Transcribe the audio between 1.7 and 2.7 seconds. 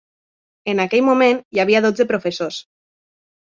dotze professors.